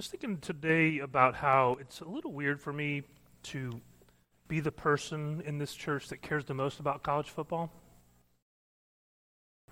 [0.00, 3.02] was thinking today about how it's a little weird for me
[3.42, 3.82] to
[4.48, 7.70] be the person in this church that cares the most about college football.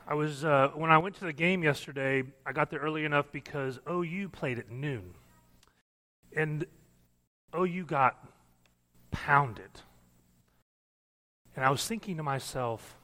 [0.07, 2.25] I was uh, when I went to the game yesterday.
[2.45, 5.15] I got there early enough because OU played at noon,
[6.37, 6.67] and
[7.59, 8.29] OU got
[9.11, 9.81] pounded.
[11.57, 12.99] And I was thinking to myself,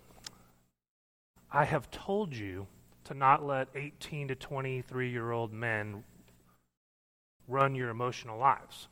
[1.51, 2.67] I have told you
[3.05, 6.05] to not let 18 to 23 year old men
[7.49, 8.89] run your emotional lives.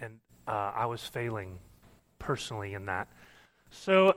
[0.00, 1.58] And uh, I was failing
[2.18, 3.08] personally in that.
[3.70, 4.14] So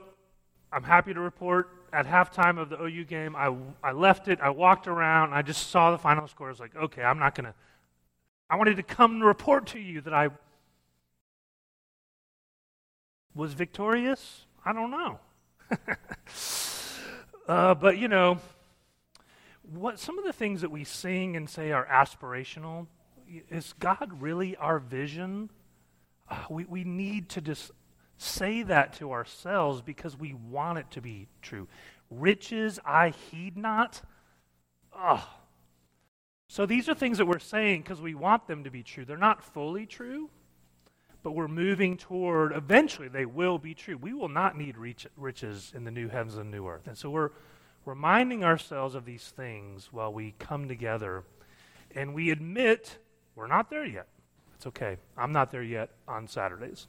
[0.72, 4.50] I'm happy to report at halftime of the OU game, I, I left it, I
[4.50, 6.48] walked around, I just saw the final score.
[6.48, 7.54] I was like, okay, I'm not going to.
[8.50, 10.28] I wanted to come and report to you that I
[13.34, 14.44] was victorious.
[14.64, 15.18] I don't know.
[17.48, 18.38] uh, but, you know,
[19.72, 22.86] what some of the things that we sing and say are aspirational
[23.50, 25.50] is God really our vision?
[26.28, 27.70] Uh, we, we need to just
[28.18, 31.68] say that to ourselves because we want it to be true.
[32.10, 34.02] Riches I heed not.
[34.96, 35.20] Ugh.
[36.48, 39.04] So these are things that we're saying because we want them to be true.
[39.04, 40.30] They're not fully true,
[41.22, 43.96] but we're moving toward eventually they will be true.
[43.96, 46.86] We will not need riches in the new heavens and new earth.
[46.86, 47.30] And so we're
[47.86, 51.22] reminding ourselves of these things while we come together
[51.94, 52.98] and we admit
[53.34, 54.08] we're not there yet.
[54.56, 54.96] It's okay.
[55.16, 56.88] I'm not there yet on Saturdays.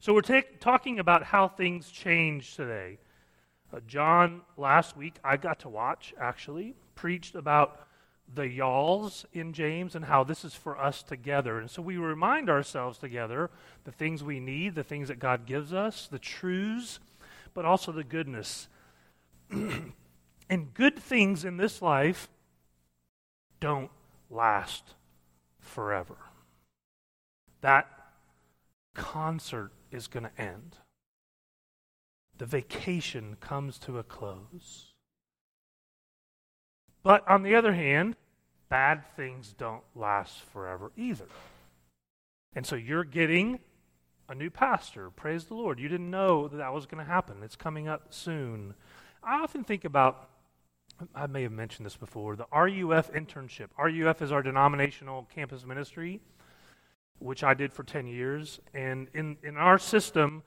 [0.00, 2.98] So we're take, talking about how things change today.
[3.72, 7.86] Uh, John, last week, I got to watch, actually, preached about
[8.34, 11.58] the y'alls in James and how this is for us together.
[11.58, 13.50] And so we remind ourselves together
[13.84, 16.98] the things we need, the things that God gives us, the truths,
[17.52, 18.68] but also the goodness
[20.50, 22.28] and good things in this life
[23.60, 23.90] don't
[24.30, 24.94] last
[25.60, 26.16] forever.
[27.60, 27.88] That
[28.94, 30.76] concert is going to end.
[32.36, 34.92] The vacation comes to a close.
[37.02, 38.16] But on the other hand,
[38.68, 41.28] bad things don't last forever either.
[42.54, 43.60] And so you're getting
[44.28, 45.10] a new pastor.
[45.10, 45.78] Praise the Lord.
[45.78, 47.42] You didn't know that that was going to happen.
[47.42, 48.74] It's coming up soon.
[49.26, 50.28] I often think about,
[51.14, 53.68] I may have mentioned this before, the RUF internship.
[53.78, 56.20] RUF is our denominational campus ministry,
[57.20, 58.60] which I did for 10 years.
[58.74, 60.42] And in, in our system,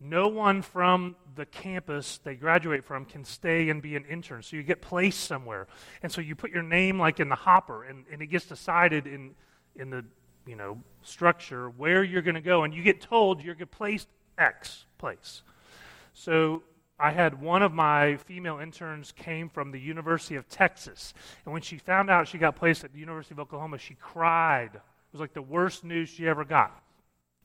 [0.00, 4.42] no one from the campus they graduate from can stay and be an intern.
[4.42, 5.66] So you get placed somewhere.
[6.02, 9.06] And so you put your name like in the hopper, and, and it gets decided
[9.06, 9.34] in,
[9.74, 10.04] in the
[10.46, 12.64] you know, structure where you're going to go.
[12.64, 14.06] And you get told you're going to place
[14.38, 15.42] X place.
[16.14, 16.62] So
[16.98, 21.12] I had one of my female interns came from the University of Texas.
[21.44, 24.70] And when she found out she got placed at the University of Oklahoma, she cried.
[24.74, 26.82] It was like the worst news she ever got.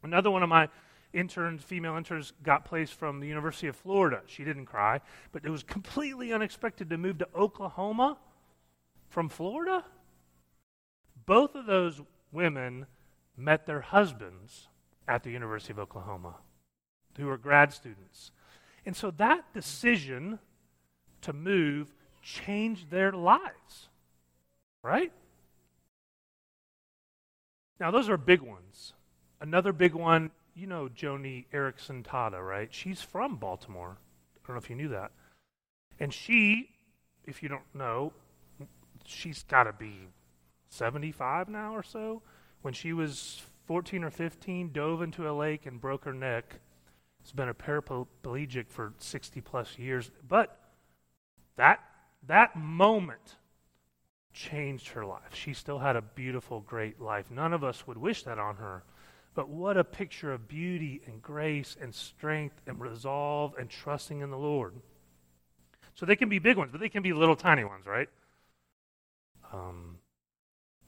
[0.03, 0.69] Another one of my
[1.13, 4.21] interns, female interns, got placed from the University of Florida.
[4.25, 5.01] She didn't cry,
[5.33, 8.17] but it was completely unexpected to move to Oklahoma
[9.09, 9.83] from Florida.
[11.25, 12.01] Both of those
[12.31, 12.85] women
[13.35, 14.69] met their husbands
[15.07, 16.35] at the University of Oklahoma,
[17.17, 18.31] who were grad students.
[18.85, 20.39] And so that decision
[21.21, 23.89] to move changed their lives,
[24.83, 25.11] right?
[27.79, 28.93] Now, those are big ones.
[29.39, 32.69] Another big one, you know Joni Eareckson Tada, right?
[32.71, 33.97] She's from Baltimore.
[34.35, 35.11] I don't know if you knew that.
[35.99, 36.69] And she,
[37.25, 38.13] if you don't know,
[39.05, 40.07] she's got to be
[40.69, 42.21] 75 now or so.
[42.61, 46.59] When she was 14 or 15, dove into a lake and broke her neck
[47.23, 50.11] has been a paraplegic for 60 plus years.
[50.27, 50.57] But
[51.55, 51.83] that,
[52.27, 53.37] that moment
[54.33, 55.33] changed her life.
[55.33, 57.25] She still had a beautiful, great life.
[57.29, 58.83] None of us would wish that on her.
[59.33, 64.29] But what a picture of beauty and grace and strength and resolve and trusting in
[64.29, 64.73] the Lord.
[65.95, 68.09] So they can be big ones, but they can be little tiny ones, right?
[69.53, 69.97] Um,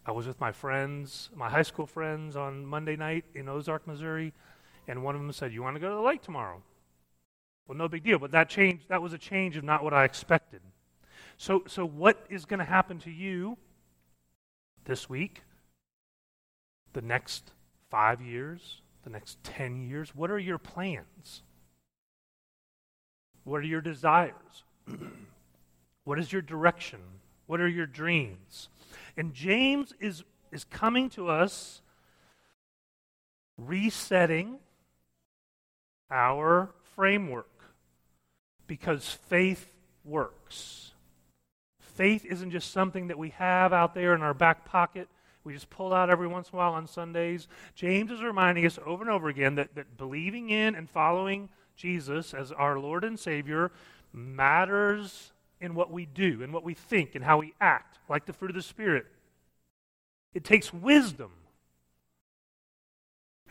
[0.06, 4.34] I was with my friends, my high school friends, on Monday night in Ozark, Missouri
[4.88, 6.62] and one of them said, "You want to go to the lake tomorrow?"
[7.68, 10.04] Well, no big deal, but that change that was a change of not what I
[10.04, 10.62] expected.
[11.38, 13.58] So so what is going to happen to you
[14.86, 15.44] this week?
[16.94, 17.52] The next
[17.90, 20.16] 5 years, the next 10 years?
[20.16, 21.42] What are your plans?
[23.44, 24.64] What are your desires?
[26.04, 27.00] what is your direction?
[27.46, 28.70] What are your dreams?
[29.18, 31.82] And James is is coming to us
[33.58, 34.60] resetting
[36.14, 37.50] our framework
[38.68, 39.70] because faith
[40.06, 40.92] works.
[41.80, 45.08] faith isn't just something that we have out there in our back pocket.
[45.44, 47.48] We just pull out every once in a while on Sundays.
[47.76, 52.34] James is reminding us over and over again that, that believing in and following Jesus
[52.34, 53.72] as our Lord and Savior
[54.12, 58.34] matters in what we do, in what we think, and how we act, like the
[58.34, 59.06] fruit of the Spirit.
[60.34, 61.32] It takes wisdom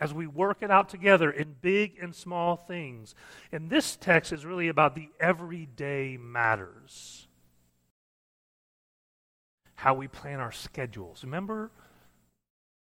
[0.03, 3.15] as we work it out together in big and small things.
[3.53, 7.25] And this text is really about the everyday matters.
[9.75, 11.23] How we plan our schedules.
[11.23, 11.71] Remember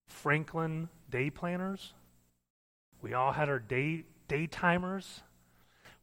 [0.08, 1.92] Franklin day planners?
[3.02, 5.20] We all had our day day timers.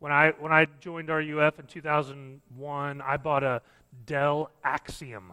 [0.01, 3.63] When I when I joined RUF in 2001, I bought a
[4.05, 5.33] Dell Axim.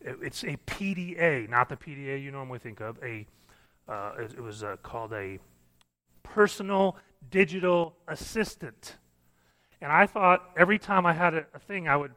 [0.00, 2.98] It, it's a PDA, not the PDA you normally think of.
[3.04, 3.24] A
[3.88, 5.38] uh, it, it, was uh, called a
[6.22, 6.96] personal
[7.30, 8.96] digital assistant.
[9.80, 12.12] And I thought every time I had a, a, thing, I would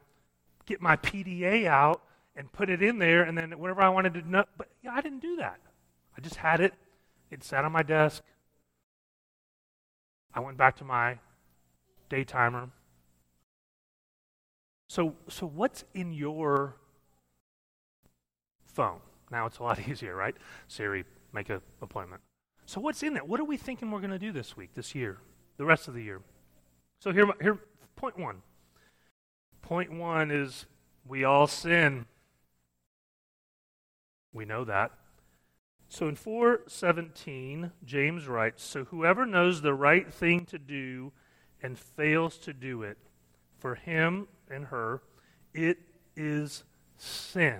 [0.66, 2.01] get my PDA out
[2.36, 5.01] and put it in there, and then whenever I wanted to know, but yeah, I
[5.01, 5.60] didn't do that.
[6.18, 6.74] I just had it.
[7.31, 8.24] It sat on my desk.
[10.33, 11.19] I went back to my
[12.10, 12.69] day timer.
[14.88, 16.75] So, so what's in your
[18.66, 19.00] phone?
[19.31, 20.36] Now it's a lot easier, right?
[20.68, 22.22] Siri, make an appointment.
[22.66, 23.28] So, what's in it?
[23.28, 25.18] What are we thinking we're going to do this week, this year,
[25.58, 26.22] the rest of the year?
[27.00, 27.60] So, here, here,
[27.96, 28.42] point one.
[29.62, 30.66] Point one is
[31.06, 32.06] we all sin.
[34.34, 34.92] We know that.
[35.90, 41.12] So in 417, James writes So whoever knows the right thing to do
[41.62, 42.98] and fails to do it,
[43.58, 45.02] for him and her,
[45.54, 45.80] it
[46.16, 46.64] is
[46.96, 47.60] sin.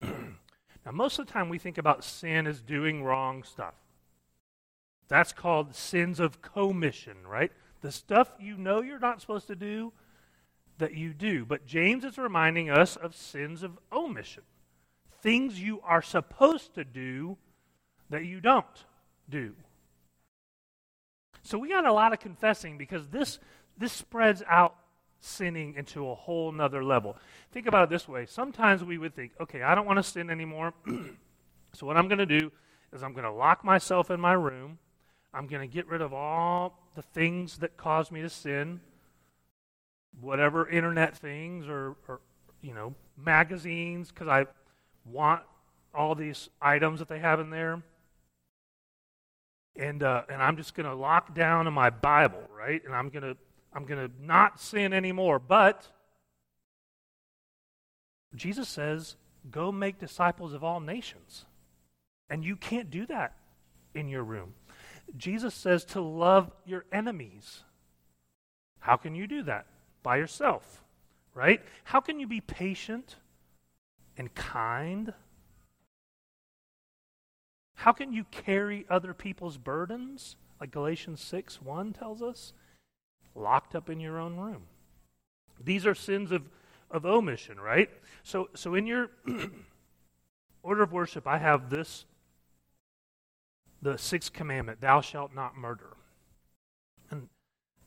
[0.84, 3.74] Now, most of the time we think about sin as doing wrong stuff.
[5.08, 7.52] That's called sins of commission, right?
[7.80, 9.92] The stuff you know you're not supposed to do
[10.78, 11.44] that you do.
[11.44, 14.42] But James is reminding us of sins of omission.
[15.22, 17.38] Things you are supposed to do
[18.10, 18.84] that you don't
[19.28, 19.54] do.
[21.42, 23.38] So we got a lot of confessing because this
[23.76, 24.76] this spreads out
[25.24, 27.16] sinning into a whole nother level.
[27.52, 28.26] Think about it this way.
[28.26, 30.74] Sometimes we would think, okay, I don't want to sin anymore.
[31.72, 32.52] so what I'm going to do
[32.92, 34.78] is I'm going to lock myself in my room.
[35.32, 38.80] I'm going to get rid of all the things that cause me to sin,
[40.20, 42.20] whatever internet things or, or
[42.62, 44.46] you know, magazines, because I
[45.04, 45.42] want
[45.92, 47.82] all these items that they have in there.
[49.76, 52.80] And, uh, and I'm just going to lock down in my Bible, right?
[52.84, 53.36] And I'm going to
[53.74, 55.38] I'm going to not sin anymore.
[55.38, 55.88] But
[58.34, 59.16] Jesus says,
[59.50, 61.44] go make disciples of all nations.
[62.30, 63.34] And you can't do that
[63.94, 64.54] in your room.
[65.16, 67.62] Jesus says to love your enemies.
[68.80, 69.66] How can you do that?
[70.02, 70.82] By yourself,
[71.34, 71.62] right?
[71.84, 73.16] How can you be patient
[74.16, 75.12] and kind?
[77.74, 80.36] How can you carry other people's burdens?
[80.60, 82.52] Like Galatians 6 1 tells us
[83.34, 84.62] locked up in your own room.
[85.62, 86.42] These are sins of,
[86.90, 87.90] of omission, right?
[88.22, 89.10] So, so in your
[90.62, 92.06] order of worship, I have this
[93.82, 95.92] the sixth commandment thou shalt not murder.
[97.10, 97.28] And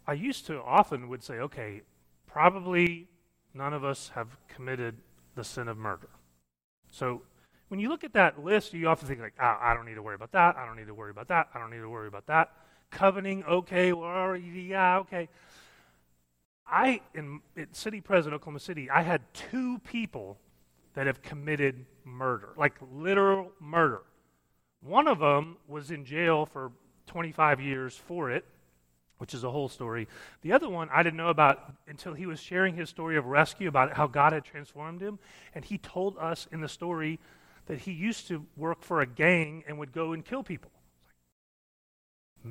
[0.06, 1.82] i used to often would say okay
[2.28, 3.08] probably
[3.56, 4.96] none of us have committed
[5.34, 6.10] the sin of murder.
[6.92, 7.24] So
[7.70, 10.04] when you look at that list you often think like oh, i don't need to
[10.04, 10.56] worry about that.
[10.56, 11.50] I don't need to worry about that.
[11.56, 12.52] I don't need to worry about that
[12.92, 15.30] coveting, okay, yeah, okay.
[16.70, 20.38] I, in, in city president Oklahoma City, I had two people
[20.94, 24.02] that have committed murder, like literal murder.
[24.82, 26.72] One of them was in jail for
[27.08, 28.46] 25 years for it,
[29.18, 30.08] which is a whole story.
[30.42, 33.68] The other one I didn't know about until he was sharing his story of rescue
[33.68, 35.20] about how God had transformed him.
[35.56, 37.20] And he told us in the story
[37.66, 40.72] that he used to work for a gang and would go and kill people.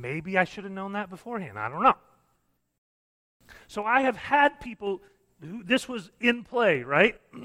[0.01, 1.59] Maybe I should have known that beforehand.
[1.59, 1.97] I don't know.
[3.69, 5.03] So I have had people
[5.41, 7.21] who this was in play, right?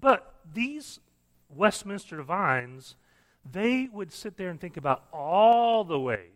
[0.00, 1.00] but these
[1.48, 2.96] Westminster divines,
[3.50, 6.28] they would sit there and think about all the ways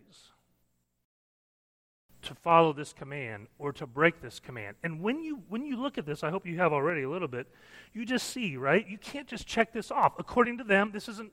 [2.22, 4.76] to follow this command or to break this command.
[4.82, 7.28] And when you when you look at this, I hope you have already a little
[7.28, 7.46] bit,
[7.92, 8.86] you just see, right?
[8.86, 10.14] You can't just check this off.
[10.18, 11.32] According to them, this isn't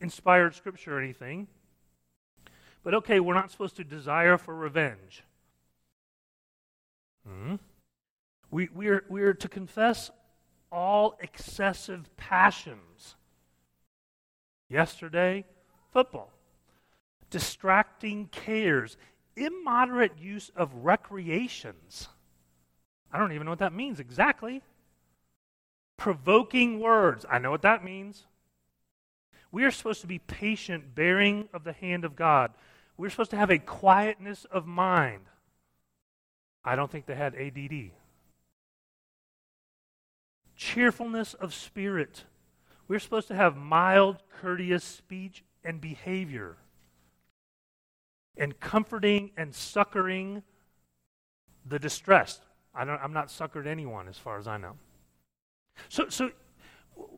[0.00, 1.46] inspired scripture or anything.
[2.82, 5.22] But okay, we're not supposed to desire for revenge.
[7.26, 7.56] Hmm?
[8.50, 10.10] We, we're, we're to confess
[10.70, 13.14] all excessive passions.
[14.68, 15.44] Yesterday,
[15.92, 16.30] football.
[17.30, 18.96] Distracting cares.
[19.36, 22.08] Immoderate use of recreations.
[23.12, 24.62] I don't even know what that means exactly.
[25.96, 27.24] Provoking words.
[27.30, 28.24] I know what that means.
[29.52, 32.52] We are supposed to be patient, bearing of the hand of God.
[32.96, 35.22] We're supposed to have a quietness of mind.
[36.64, 37.90] I don't think they had ADD.
[40.56, 42.24] Cheerfulness of spirit.
[42.86, 46.56] We're supposed to have mild, courteous speech and behavior.
[48.36, 50.42] And comforting and succoring
[51.66, 52.42] the distressed.
[52.74, 54.76] I I'm not succored anyone as far as I know.
[55.88, 56.30] So, so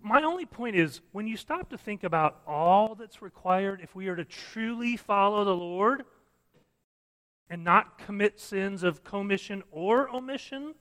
[0.03, 4.09] my only point is when you stop to think about all that's required if we
[4.09, 6.05] are to truly follow the Lord
[7.49, 10.75] and not commit sins of commission or omission,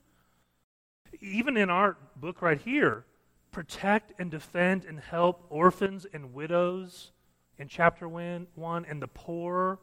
[1.20, 3.04] even in our book right here,
[3.50, 7.12] protect and defend and help orphans and widows
[7.58, 8.46] in chapter 1
[8.88, 9.78] and the poor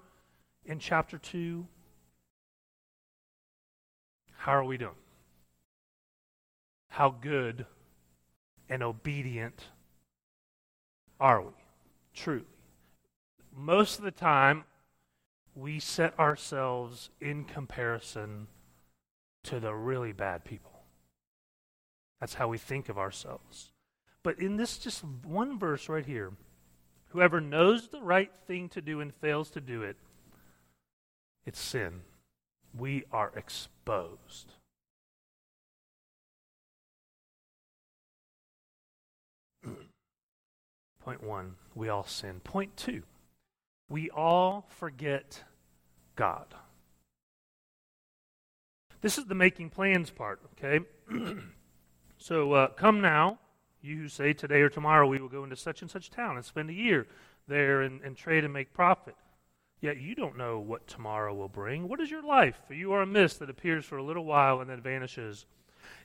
[0.66, 1.66] in chapter 2.
[4.34, 4.92] How are we doing?
[6.90, 7.66] How good
[8.72, 9.66] and obedient
[11.20, 11.52] are we?
[12.16, 12.46] Truly.
[13.56, 14.64] Most of the time,
[15.54, 18.48] we set ourselves in comparison
[19.44, 20.72] to the really bad people.
[22.20, 23.72] That's how we think of ourselves.
[24.24, 26.32] But in this just one verse right here,
[27.10, 29.98] whoever knows the right thing to do and fails to do it,
[31.46, 32.02] it's sin.
[32.76, 34.54] We are exposed.
[41.02, 42.40] Point one, we all sin.
[42.44, 43.04] Point two,
[43.90, 45.44] we all forget
[46.16, 46.46] God.
[49.02, 50.86] This is the making plans part, okay?
[52.18, 53.40] so uh, come now,
[53.82, 56.46] you who say today or tomorrow we will go into such and such town and
[56.46, 57.08] spend a year
[57.48, 59.16] there and, and trade and make profit.
[59.80, 61.88] Yet you don't know what tomorrow will bring.
[61.88, 62.62] What is your life?
[62.68, 65.48] For you are a mist that appears for a little while and then vanishes.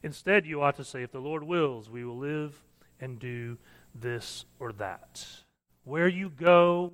[0.02, 2.62] Instead, you ought to say, If the Lord wills, we will live
[2.98, 3.58] and do
[4.00, 5.26] this or that.
[5.84, 6.92] Where you go,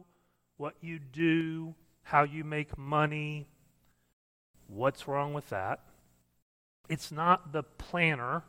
[0.57, 3.47] what you do, how you make money,
[4.69, 5.81] what's wrong with that?
[6.89, 8.43] It's not the planner,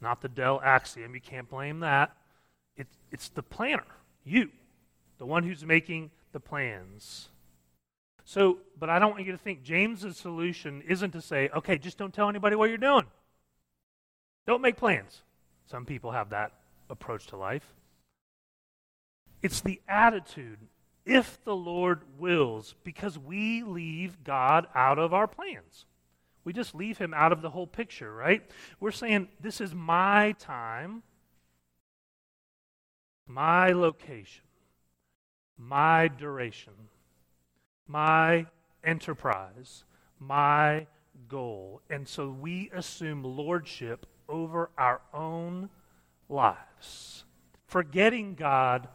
[0.00, 1.14] not the Dell Axim.
[1.14, 2.14] You can't blame that.
[2.76, 3.86] It, it's the planner,
[4.24, 4.50] you,
[5.18, 7.28] the one who's making the plans.
[8.24, 11.98] So, but I don't want you to think James's solution isn't to say, okay, just
[11.98, 13.06] don't tell anybody what you're doing.
[14.46, 15.22] Don't make plans.
[15.66, 16.52] Some people have that
[16.90, 17.74] approach to life.
[19.42, 20.58] It's the attitude,
[21.06, 25.86] if the Lord wills, because we leave God out of our plans.
[26.44, 28.42] We just leave him out of the whole picture, right?
[28.80, 31.02] We're saying, this is my time,
[33.26, 34.44] my location,
[35.56, 36.72] my duration,
[37.86, 38.46] my
[38.84, 39.84] enterprise,
[40.18, 40.86] my
[41.28, 41.82] goal.
[41.90, 45.68] And so we assume lordship over our own
[46.30, 47.24] lives,
[47.66, 48.88] forgetting God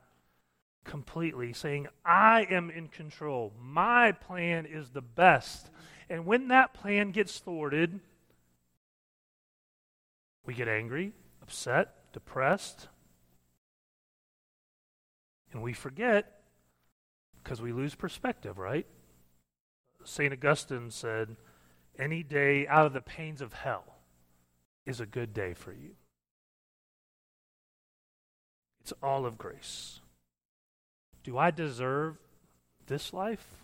[0.84, 3.54] completely, saying, I am in control.
[3.60, 5.70] My plan is the best.
[6.10, 8.00] And when that plan gets thwarted,
[10.46, 12.88] we get angry, upset, depressed,
[15.52, 16.42] and we forget
[17.44, 18.86] because we lose perspective, right?
[20.04, 20.34] St.
[20.34, 21.36] Augustine said,
[21.98, 23.96] Any day out of the pains of hell
[24.86, 25.92] is a good day for you.
[28.86, 30.00] It's all of grace.
[31.24, 32.18] Do I deserve
[32.86, 33.64] this life?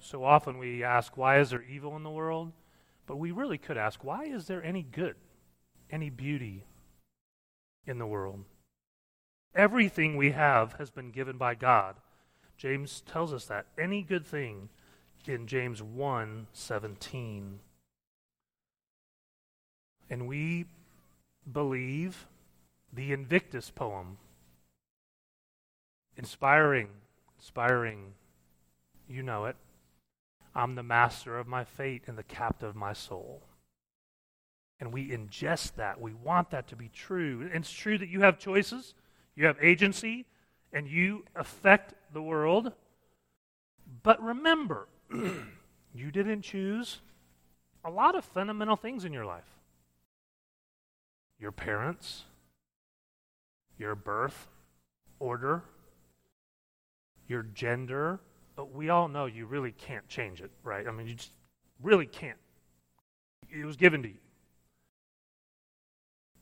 [0.00, 2.50] So often we ask, why is there evil in the world?
[3.06, 5.14] But we really could ask, why is there any good,
[5.88, 6.64] any beauty
[7.86, 8.42] in the world?
[9.54, 11.94] Everything we have has been given by God.
[12.56, 13.66] James tells us that.
[13.78, 14.68] Any good thing
[15.26, 17.60] in James 1 17.
[20.10, 20.66] And we
[21.50, 22.26] believe
[22.92, 24.18] the Invictus poem.
[26.16, 26.88] Inspiring,
[27.38, 28.14] inspiring.
[29.08, 29.56] You know it.
[30.54, 33.42] I'm the master of my fate and the captive of my soul.
[34.78, 36.00] And we ingest that.
[36.00, 37.40] We want that to be true.
[37.42, 38.94] And it's true that you have choices,
[39.34, 40.26] you have agency,
[40.72, 42.72] and you affect the world.
[44.02, 47.00] But remember, you didn't choose
[47.84, 49.44] a lot of fundamental things in your life
[51.38, 52.24] your parents,
[53.78, 54.48] your birth
[55.18, 55.62] order,
[57.28, 58.20] your gender.
[58.56, 60.86] But we all know you really can't change it, right?
[60.86, 61.32] I mean, you just
[61.82, 62.38] really can't.
[63.50, 64.18] It was given to you.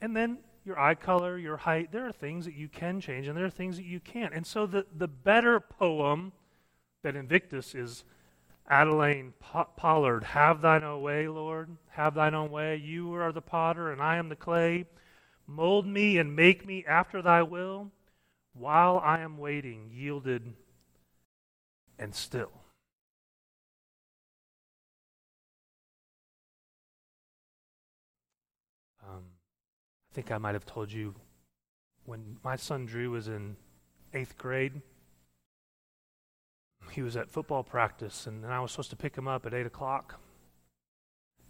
[0.00, 3.36] And then your eye color, your height, there are things that you can change and
[3.36, 4.34] there are things that you can't.
[4.34, 6.32] And so the, the better poem
[7.02, 8.04] that Invictus is
[8.72, 9.34] Adelaide
[9.76, 11.76] Pollard, have thine own way, Lord.
[11.90, 12.76] Have thine own way.
[12.76, 14.86] You are the potter, and I am the clay.
[15.46, 17.90] Mold me and make me after thy will,
[18.54, 20.54] while I am waiting, yielded
[21.98, 22.50] and still.
[29.06, 29.24] Um,
[30.10, 31.14] I think I might have told you
[32.06, 33.56] when my son Drew was in
[34.14, 34.80] eighth grade
[36.90, 39.66] he was at football practice, and I was supposed to pick him up at 8
[39.66, 40.20] o'clock.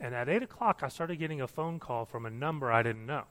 [0.00, 3.06] And at 8 o'clock, I started getting a phone call from a number I didn't
[3.06, 3.24] know.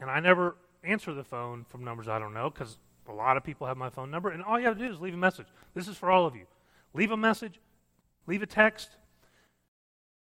[0.00, 2.78] And I never answer the phone from numbers I don't know because
[3.08, 5.00] a lot of people have my phone number, and all you have to do is
[5.00, 5.46] leave a message.
[5.74, 6.46] This is for all of you.
[6.94, 7.60] Leave a message,
[8.26, 8.90] leave a text.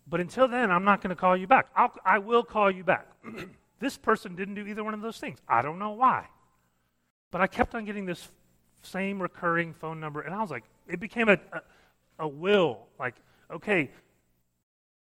[0.07, 1.67] But until then, I'm not going to call you back.
[1.75, 3.07] I'll, I will call you back.
[3.79, 5.39] this person didn't do either one of those things.
[5.47, 6.27] I don't know why.
[7.29, 8.29] But I kept on getting this
[8.81, 10.21] same recurring phone number.
[10.21, 11.61] And I was like, it became a, a,
[12.19, 12.79] a will.
[12.99, 13.15] Like,
[13.51, 13.89] okay,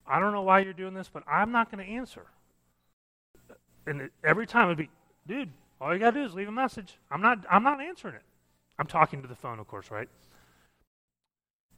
[0.08, 2.26] I don't know why you're doing this, but I'm not going to answer.
[3.86, 4.90] And every time it'd be,
[5.28, 5.50] dude,
[5.82, 6.98] all you got to do is leave a message.
[7.12, 8.22] I'm not, I'm not answering it.
[8.80, 10.08] I'm talking to the phone, of course, right?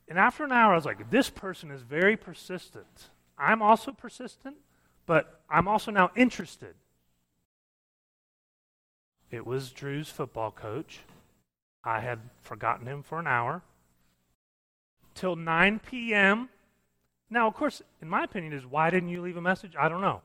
[0.08, 3.10] And after an hour, I was like, this person is very persistent.
[3.38, 4.58] I'm also persistent,
[5.06, 6.76] but I'm also now interested.
[9.32, 11.00] It was Drew's football coach.
[11.86, 13.62] I had forgotten him for an hour.
[15.14, 16.50] Till 9 p.m.
[17.30, 19.74] Now, of course, in my opinion, is why didn't you leave a message?
[19.80, 20.22] I don't know.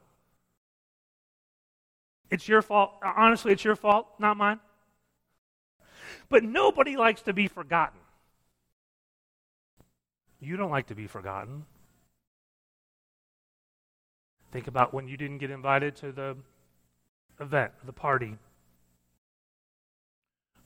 [2.30, 2.94] It's your fault.
[3.04, 4.58] Uh, honestly, it's your fault, not mine.
[6.28, 8.00] But nobody likes to be forgotten.
[10.40, 11.66] You don't like to be forgotten.
[14.52, 16.36] Think about when you didn't get invited to the
[17.38, 18.38] event, the party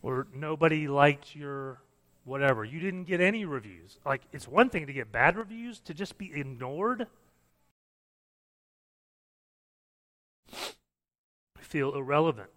[0.05, 1.81] or nobody liked your
[2.25, 2.63] whatever.
[2.63, 3.99] You didn't get any reviews.
[4.05, 7.07] Like, it's one thing to get bad reviews, to just be ignored.
[11.59, 12.51] Feel irrelevant.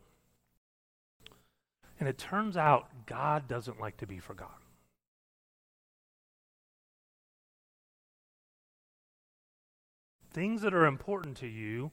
[2.01, 4.53] And it turns out God doesn't like to be forgotten.
[10.33, 11.91] Things that are important to you,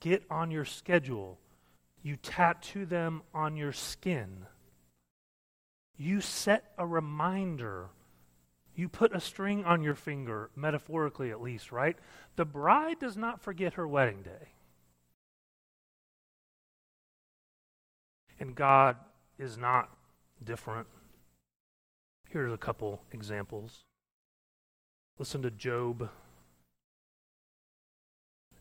[0.00, 1.38] get on your schedule.
[2.02, 4.46] You tattoo them on your skin
[5.96, 7.86] you set a reminder.
[8.74, 11.96] You put a string on your finger, metaphorically at least, right?
[12.36, 14.52] The bride does not forget her wedding day.
[18.38, 18.96] And God
[19.38, 19.88] is not
[20.44, 20.86] different.
[22.28, 23.84] Here's a couple examples.
[25.18, 26.10] Listen to Job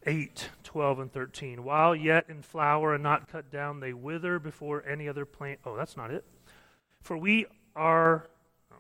[0.06, 1.63] 8, 12, and 13.
[1.63, 5.60] While yet in flower and not cut down, they wither before any other plant.
[5.65, 6.24] Oh, that's not it.
[7.05, 8.25] For we are,
[8.71, 8.77] oh,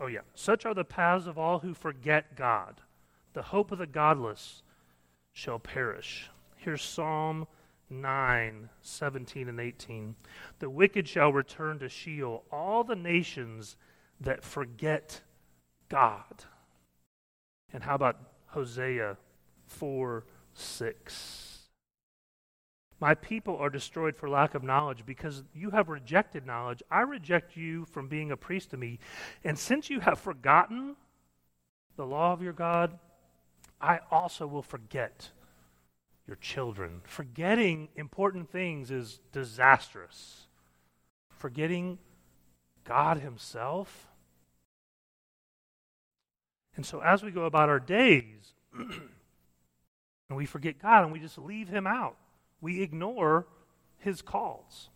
[0.00, 2.80] oh yeah, such are the paths of all who forget God.
[3.34, 4.64] The hope of the godless
[5.32, 6.28] shall perish.
[6.56, 7.46] Here's Psalm
[7.88, 10.16] 9, 17 and 18.
[10.58, 13.76] The wicked shall return to Sheol, all the nations
[14.20, 15.20] that forget
[15.88, 16.46] God.
[17.72, 19.18] And how about Hosea
[19.68, 21.55] 4, 6?
[22.98, 26.82] My people are destroyed for lack of knowledge because you have rejected knowledge.
[26.90, 28.98] I reject you from being a priest to me.
[29.44, 30.96] And since you have forgotten
[31.96, 32.98] the law of your God,
[33.80, 35.30] I also will forget
[36.26, 37.02] your children.
[37.04, 40.46] Forgetting important things is disastrous.
[41.28, 41.98] Forgetting
[42.84, 44.08] God Himself.
[46.76, 48.90] And so, as we go about our days, and
[50.30, 52.16] we forget God and we just leave Him out,
[52.60, 53.46] we ignore
[53.98, 54.90] his calls.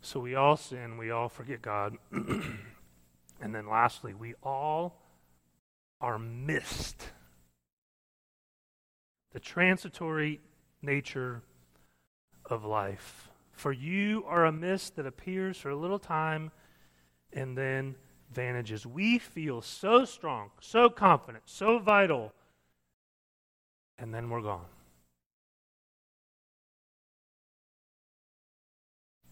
[0.00, 1.96] So we all sin, we all forget God.
[2.12, 5.00] and then lastly, we all
[6.00, 7.10] are mist.
[9.32, 10.40] The transitory
[10.82, 11.42] nature
[12.44, 13.30] of life.
[13.52, 16.50] For you are a mist that appears for a little time
[17.32, 17.94] and then
[18.30, 18.86] vanishes.
[18.86, 22.32] We feel so strong, so confident, so vital
[23.98, 24.66] and then we're gone.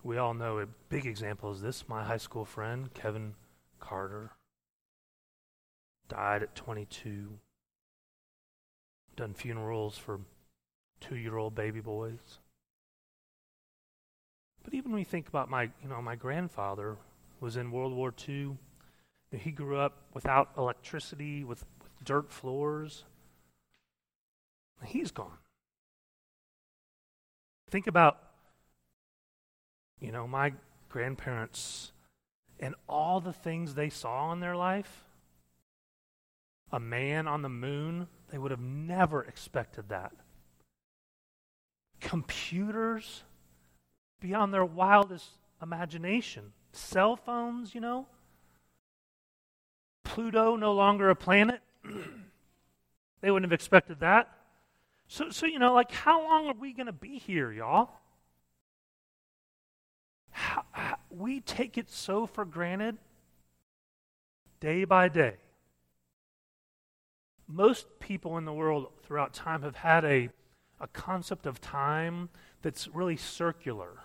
[0.05, 1.89] We all know a big example is this.
[1.89, 3.35] My high school friend, Kevin
[3.79, 4.33] Carter,
[6.09, 7.39] died at 22.
[9.15, 10.21] Done funerals for
[11.01, 12.41] two year old baby boys.
[14.65, 16.97] But even when we think about my, you know, my grandfather
[17.41, 18.57] was in World War II.
[19.33, 23.05] He grew up without electricity, with, with dirt floors.
[24.85, 25.39] He's gone.
[27.71, 28.19] Think about,
[30.01, 30.53] you know, my
[30.89, 31.93] grandparents
[32.61, 35.05] and all the things they saw in their life,
[36.71, 40.13] a man on the moon, they would have never expected that.
[42.01, 43.25] Computers
[44.21, 45.31] beyond their wildest
[45.63, 46.53] imagination.
[46.73, 48.07] Cell phones, you know.
[50.05, 51.61] Pluto no longer a planet.
[53.21, 54.31] they wouldn't have expected that.
[55.13, 57.91] So, so you know, like, how long are we going to be here, y'all?
[61.11, 62.97] We take it so for granted
[64.59, 65.35] day by day.
[67.47, 70.31] Most people in the world throughout time have had a,
[70.81, 72.31] a concept of time
[72.63, 73.99] that's really circular.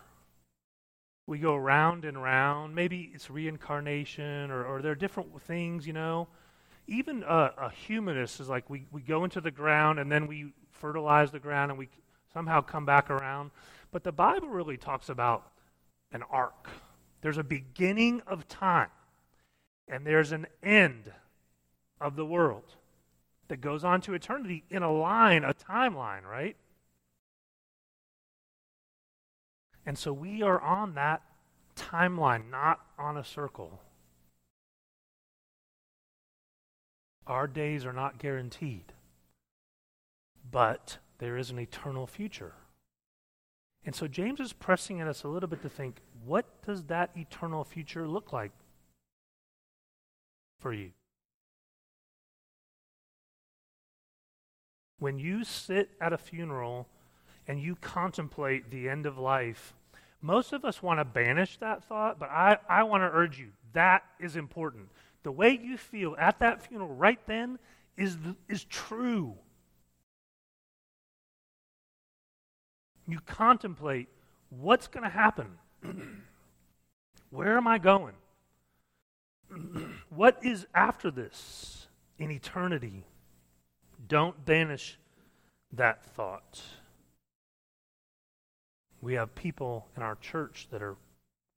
[1.26, 2.76] We go round and round.
[2.76, 6.28] Maybe it's reincarnation or, or there are different things, you know.
[6.86, 11.32] Even a humanist is like we, we go into the ground and then we fertilize
[11.32, 11.90] the ground and we
[12.34, 13.52] somehow come back around.
[13.92, 15.52] But the Bible really talks about
[16.12, 16.70] an arc.
[17.22, 18.90] There's a beginning of time,
[19.88, 21.12] and there's an end
[22.00, 22.76] of the world
[23.48, 26.56] that goes on to eternity in a line, a timeline, right?
[29.86, 31.22] And so we are on that
[31.76, 33.80] timeline, not on a circle.
[37.26, 38.94] Our days are not guaranteed,
[40.52, 42.54] but there is an eternal future.
[43.86, 47.12] And so James is pressing at us a little bit to think what does that
[47.16, 48.52] eternal future look like
[50.60, 50.92] for you?
[55.00, 56.88] When you sit at a funeral
[57.48, 59.74] and you contemplate the end of life,
[60.22, 63.50] most of us want to banish that thought, but I, I want to urge you
[63.78, 64.90] that is important.
[65.22, 67.60] The way you feel at that funeral right then
[67.96, 68.18] is,
[68.50, 69.36] is true.
[73.08, 74.10] You contemplate
[74.50, 75.58] what's going to happen.
[77.30, 78.16] Where am I going?
[80.10, 83.06] what is after this in eternity?
[84.08, 84.98] Don't banish
[85.72, 86.62] that thought.
[89.02, 90.98] We have people in our church that are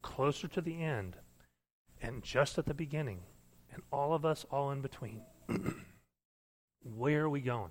[0.02, 1.16] closer to the end
[2.02, 3.20] and just at the beginning,
[3.72, 5.20] and all of us all in between.
[6.96, 7.70] Where are we going?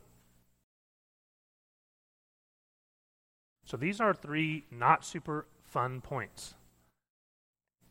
[3.69, 6.55] So these are three not super fun points.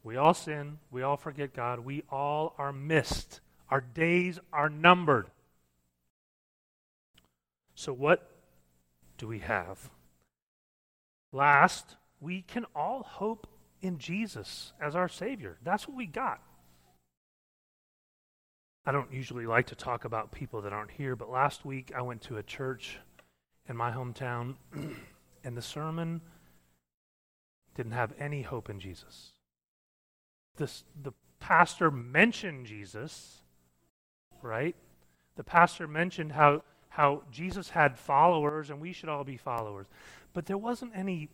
[0.02, 0.78] We all sin.
[0.90, 1.80] We all forget God.
[1.80, 3.38] We all are mist.
[3.70, 5.28] Our days are numbered.
[7.76, 8.28] So, what
[9.18, 9.88] do we have?
[11.30, 13.46] Last, we can all hope
[13.80, 15.58] in Jesus as our Savior.
[15.62, 16.42] That's what we got.
[18.84, 22.02] I don't usually like to talk about people that aren't here, but last week I
[22.02, 22.98] went to a church
[23.68, 24.56] in my hometown.
[25.44, 26.20] and the sermon
[27.74, 29.32] didn't have any hope in Jesus.
[30.56, 33.42] This, the pastor mentioned Jesus,
[34.42, 34.74] right?
[35.36, 39.86] The pastor mentioned how, how Jesus had followers and we should all be followers.
[40.32, 41.28] But there wasn't any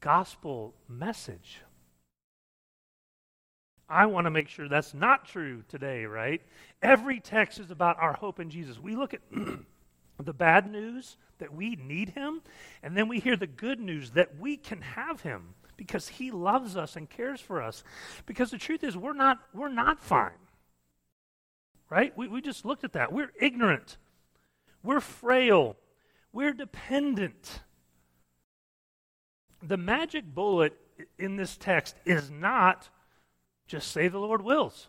[0.00, 1.60] gospel message.
[3.88, 6.42] I want to make sure that's not true today, right?
[6.82, 8.78] Every text is about our hope in Jesus.
[8.78, 9.20] We look at
[10.24, 12.40] the bad news that we need him,
[12.82, 16.76] and then we hear the good news that we can have him because he loves
[16.76, 17.84] us and cares for us.
[18.24, 20.30] Because the truth is we're not we're not fine.
[21.90, 22.16] Right?
[22.16, 23.12] We, we just looked at that.
[23.12, 23.96] We're ignorant.
[24.82, 25.76] We're frail.
[26.32, 27.60] We're dependent.
[29.62, 30.76] The magic bullet
[31.18, 32.88] in this text is not
[33.66, 34.88] just say the Lord wills.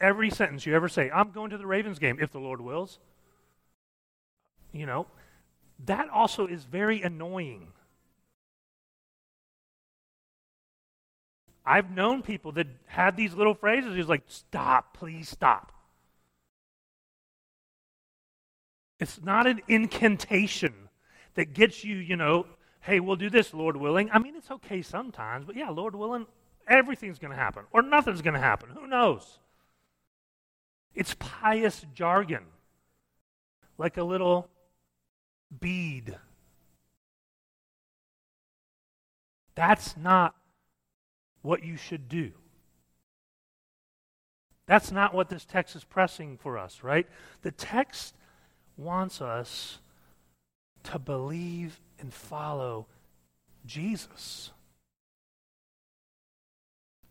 [0.00, 2.98] Every sentence you ever say, I'm going to the Ravens game if the Lord wills
[4.72, 5.06] you know,
[5.86, 7.68] that also is very annoying.
[11.64, 13.94] I've known people that had these little phrases.
[13.94, 15.72] He's like, stop, please stop.
[18.98, 20.72] It's not an incantation
[21.34, 22.46] that gets you, you know,
[22.80, 24.10] hey, we'll do this, Lord willing.
[24.10, 26.26] I mean, it's okay sometimes, but yeah, Lord willing,
[26.66, 28.70] everything's going to happen, or nothing's going to happen.
[28.70, 29.38] Who knows?
[30.94, 32.44] It's pious jargon,
[33.76, 34.48] like a little
[35.60, 36.16] bead.
[39.54, 40.34] That's not
[41.42, 42.32] what you should do.
[44.66, 47.06] That's not what this text is pressing for us, right?
[47.42, 48.14] The text
[48.76, 49.78] wants us
[50.84, 52.86] to believe and follow
[53.66, 54.52] Jesus.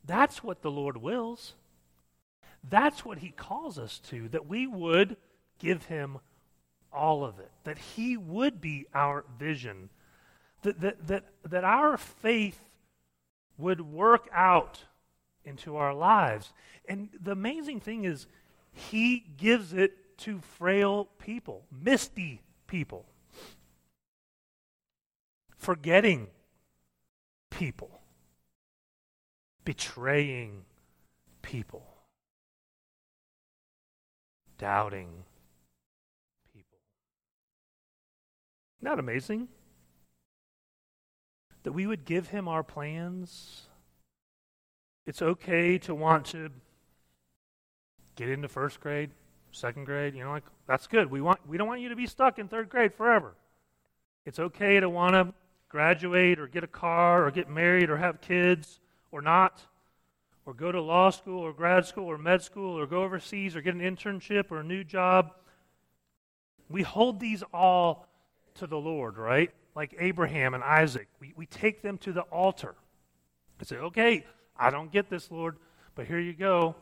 [0.06, 1.54] That's what the Lord wills.
[2.67, 5.17] That's what He calls us to, that we would
[5.60, 6.19] give Him
[6.98, 9.90] all of it, that He would be our vision,
[10.64, 12.60] that, that, that, that our faith
[13.58, 14.84] would work out
[15.46, 16.54] into our lives.
[16.88, 18.28] And the amazing thing is,
[18.74, 23.06] He gives it to frail people, misty people,
[25.58, 26.28] forgetting
[27.50, 28.02] people,
[29.64, 30.64] betraying
[31.42, 31.86] people,
[34.58, 35.10] doubting
[36.54, 36.78] people.
[38.82, 39.48] That amazing?
[41.63, 43.63] That we would give him our plans.
[45.06, 46.50] It's okay to want to
[48.16, 49.10] get into first grade,
[49.52, 51.10] second grade, you know, like that's good.
[51.10, 53.34] We want we don't want you to be stuck in third grade forever.
[54.26, 55.34] It's okay to want to
[55.70, 58.80] graduate or get a car or get married or have kids
[59.12, 59.62] or not,
[60.46, 63.62] or go to law school or grad school or med school or go overseas or
[63.62, 65.34] get an internship or a new job.
[66.70, 68.07] We hold these all
[68.58, 69.52] to the Lord, right?
[69.76, 71.08] Like Abraham and Isaac.
[71.20, 72.76] We, we take them to the altar
[73.60, 74.26] and say, okay,
[74.58, 75.58] I don't get this, Lord,
[75.96, 76.76] but here you go.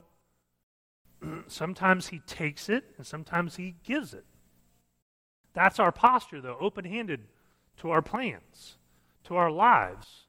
[1.48, 4.26] sometimes He takes it and sometimes He gives it.
[5.54, 7.22] That's our posture, though, open handed
[7.78, 8.78] to our plans,
[9.26, 10.26] to our lives,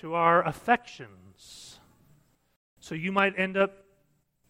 [0.00, 1.80] to our affections.
[2.80, 3.72] So you might end up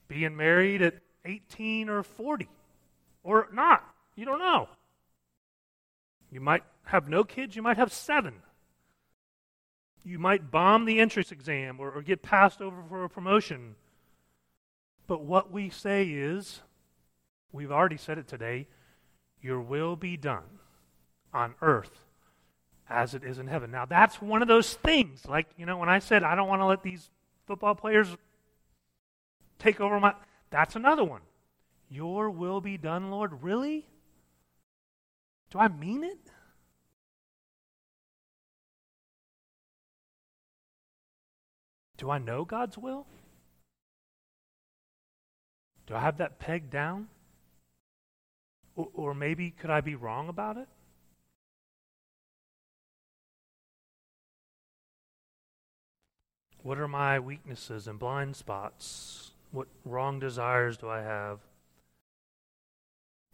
[0.08, 2.48] being married at 18 or 40,
[3.22, 3.84] or not.
[4.16, 4.68] You don't know.
[6.32, 8.36] You might have no kids, you might have seven.
[10.02, 13.76] You might bomb the entrance exam or, or get passed over for a promotion.
[15.06, 16.62] But what we say is,
[17.52, 18.66] we've already said it today,
[19.42, 20.58] your will be done
[21.34, 22.06] on earth
[22.88, 23.70] as it is in heaven.
[23.70, 25.26] Now, that's one of those things.
[25.26, 27.10] Like, you know, when I said I don't want to let these
[27.46, 28.08] football players
[29.58, 30.14] take over my.
[30.50, 31.20] That's another one.
[31.90, 33.42] Your will be done, Lord.
[33.42, 33.86] Really?
[35.52, 36.18] Do I mean it?
[41.98, 43.06] Do I know God's will?
[45.86, 47.08] Do I have that pegged down?
[48.76, 50.68] Or, or maybe could I be wrong about it?
[56.62, 59.32] What are my weaknesses and blind spots?
[59.50, 61.40] What wrong desires do I have?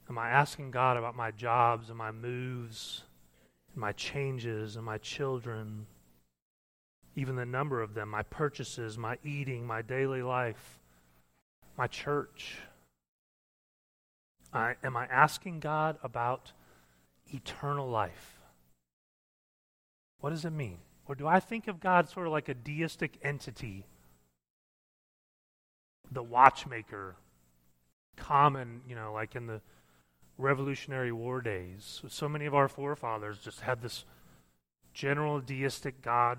[0.08, 3.02] Am I asking God about my jobs and my moves,
[3.72, 5.86] and my changes and my children,
[7.14, 10.78] even the number of them, my purchases, my eating, my daily life,
[11.76, 12.58] my church?
[14.52, 16.52] I, am I asking God about
[17.28, 18.38] eternal life?
[20.20, 20.78] What does it mean?
[21.06, 23.84] Or do I think of God sort of like a deistic entity?
[26.10, 27.16] The watchmaker,
[28.16, 29.60] common, you know, like in the
[30.38, 32.00] Revolutionary War days.
[32.08, 34.04] So many of our forefathers just had this
[34.94, 36.38] general deistic God.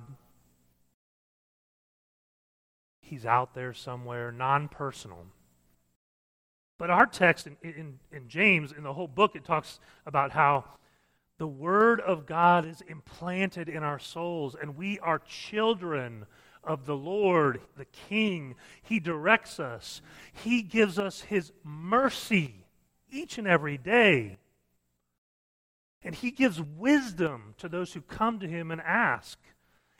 [3.01, 5.25] He's out there somewhere, non personal.
[6.77, 10.63] But our text in, in, in, James, in the whole book, it talks about how
[11.38, 16.25] the Word of God is implanted in our souls, and we are children
[16.63, 18.55] of the Lord, the King.
[18.81, 22.65] He directs us, He gives us His mercy
[23.12, 24.38] each and every day.
[26.04, 29.38] And He gives wisdom to those who come to Him and ask.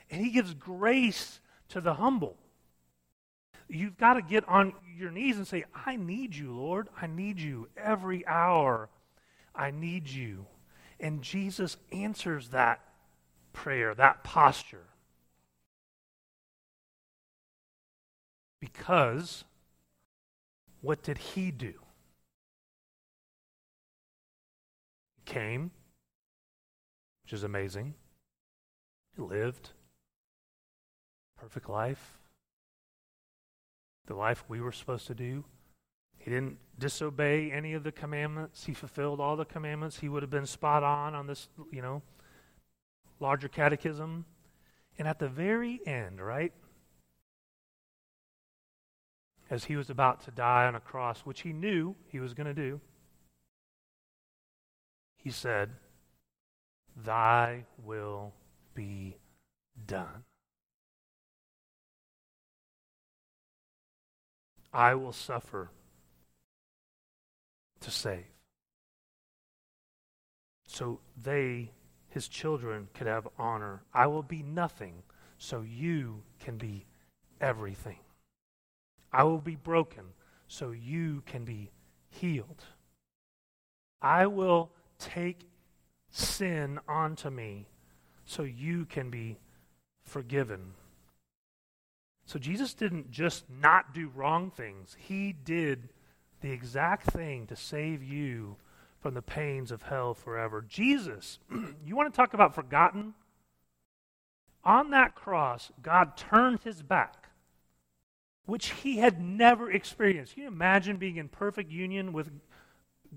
[0.10, 2.38] And He gives grace to the humble.
[3.68, 6.90] You've got to get on your knees and say, I need you, Lord.
[7.00, 8.90] I need you every hour.
[9.56, 10.48] I need you.
[11.00, 12.82] And Jesus answers that
[13.54, 14.88] prayer, that posture.
[18.60, 19.44] Because
[20.82, 21.74] what did he do?
[25.30, 25.72] Came,
[27.24, 27.94] which is amazing.
[29.16, 29.70] He lived
[31.40, 32.18] perfect life,
[34.08, 35.46] the life we were supposed to do.
[36.18, 38.66] He didn't disobey any of the commandments.
[38.66, 40.00] He fulfilled all the commandments.
[40.00, 42.02] He would have been spot on on this, you know,
[43.20, 44.26] larger catechism.
[44.98, 46.52] And at the very end, right,
[49.50, 52.48] as he was about to die on a cross, which he knew he was going
[52.48, 52.82] to do,
[55.22, 55.72] he said,
[56.96, 58.34] Thy will
[58.74, 59.18] be
[59.86, 60.24] done.
[64.74, 65.72] I will suffer
[67.82, 68.26] to save.
[70.68, 71.72] So they,
[72.08, 73.84] his children, could have honor.
[73.94, 75.04] I will be nothing,
[75.38, 76.86] so you can be
[77.42, 78.00] everything.
[79.12, 80.04] I will be broken,
[80.48, 81.72] so you can be
[82.10, 82.64] healed.
[84.02, 85.48] I will take
[86.12, 87.68] sin onto me,
[88.26, 89.38] so you can be
[90.04, 90.74] forgiven.
[92.26, 95.90] So Jesus didn't just not do wrong things, he did
[96.42, 98.58] the exact thing to save you
[99.00, 100.64] from the pains of hell forever.
[100.68, 101.40] Jesus,
[101.86, 103.14] you want to talk about forgotten?
[104.64, 107.30] On that cross, God turned his back,
[108.46, 110.34] which he had never experienced.
[110.34, 112.30] Can you imagine being in perfect union with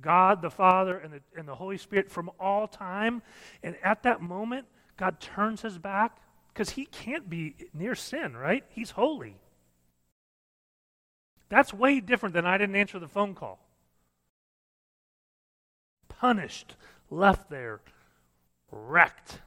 [0.00, 3.22] God the Father and the, and the Holy Spirit from all time?
[3.62, 6.18] And at that moment, God turns his back
[6.52, 8.64] because he can't be near sin, right?
[8.68, 9.36] He's holy.
[11.48, 13.58] That's way different than I didn't answer the phone call.
[16.08, 16.76] Punished,
[17.10, 17.80] left there,
[18.70, 19.40] wrecked.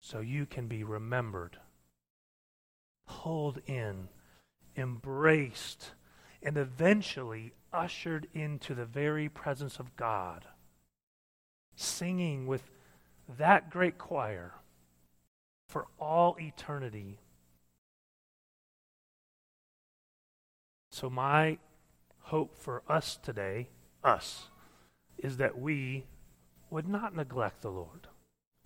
[0.00, 1.58] So you can be remembered,
[3.06, 4.08] pulled in,
[4.76, 5.92] embraced,
[6.42, 10.44] and eventually ushered into the very presence of God,
[11.76, 12.70] singing with
[13.38, 14.52] that great choir
[15.68, 17.18] for all eternity.
[20.90, 21.58] So, my
[22.24, 23.68] hope for us today,
[24.04, 24.48] us,
[25.16, 26.04] is that we
[26.70, 28.08] would not neglect the Lord.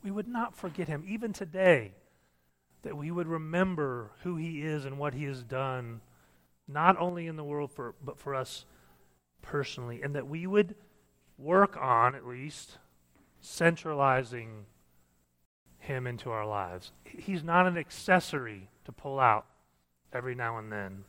[0.02, 1.92] We would not forget him, even today,
[2.82, 6.00] that we would remember who he is and what he has done,
[6.68, 8.64] not only in the world, for, but for us
[9.42, 10.74] personally, and that we would
[11.38, 12.78] work on, at least,
[13.40, 14.66] centralizing
[15.78, 16.92] him into our lives.
[17.04, 19.46] He's not an accessory to pull out
[20.12, 21.04] every now and then.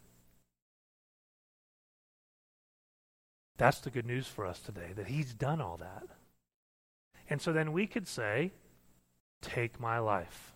[3.58, 6.04] That's the good news for us today, that he's done all that.
[7.30, 8.52] And so then we could say,
[9.42, 10.54] Take my life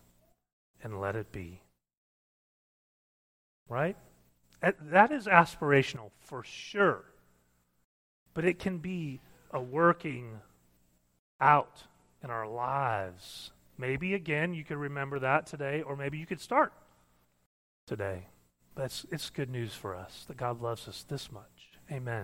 [0.82, 1.62] and let it be.
[3.68, 3.96] Right?
[4.62, 7.04] That is aspirational for sure.
[8.34, 9.20] But it can be
[9.50, 10.40] a working
[11.40, 11.82] out
[12.22, 13.50] in our lives
[13.82, 16.72] Maybe again you could remember that today, or maybe you could start
[17.86, 18.28] today.
[18.76, 21.72] But it's, it's good news for us that God loves us this much.
[21.90, 22.20] Amen.